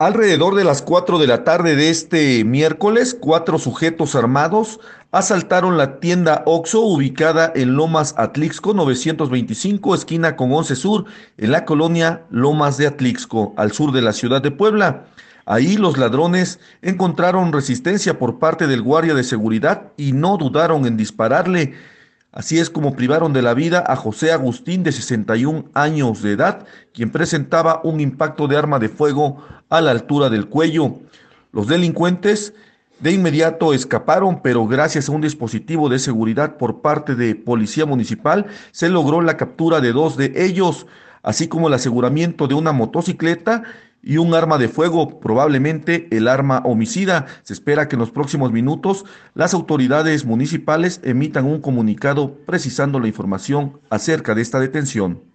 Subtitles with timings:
[0.00, 4.78] Alrededor de las 4 de la tarde de este miércoles, cuatro sujetos armados
[5.10, 11.06] asaltaron la tienda Oxo ubicada en Lomas Atlixco 925, esquina con 11 Sur,
[11.36, 15.06] en la colonia Lomas de Atlixco, al sur de la ciudad de Puebla.
[15.46, 20.96] Ahí los ladrones encontraron resistencia por parte del guardia de seguridad y no dudaron en
[20.96, 21.74] dispararle.
[22.30, 26.66] Así es como privaron de la vida a José Agustín de 61 años de edad,
[26.92, 30.96] quien presentaba un impacto de arma de fuego a la altura del cuello.
[31.52, 32.52] Los delincuentes
[33.00, 38.46] de inmediato escaparon, pero gracias a un dispositivo de seguridad por parte de Policía Municipal
[38.72, 40.86] se logró la captura de dos de ellos,
[41.22, 43.62] así como el aseguramiento de una motocicleta
[44.08, 47.26] y un arma de fuego, probablemente el arma homicida.
[47.42, 53.08] Se espera que en los próximos minutos las autoridades municipales emitan un comunicado precisando la
[53.08, 55.27] información acerca de esta detención.